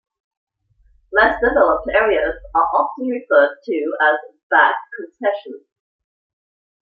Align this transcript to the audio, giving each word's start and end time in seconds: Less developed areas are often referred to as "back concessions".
Less 1.11 1.39
developed 1.43 1.87
areas 1.93 2.33
are 2.55 2.69
often 2.73 3.05
referred 3.09 3.57
to 3.65 3.97
as 4.01 4.15
"back 4.49 4.73
concessions". 4.97 5.67